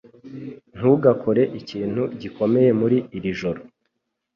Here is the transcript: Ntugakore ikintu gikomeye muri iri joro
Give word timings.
Ntugakore 0.77 1.43
ikintu 1.59 2.03
gikomeye 2.21 2.69
muri 2.79 2.97
iri 3.17 3.31
joro 3.39 3.61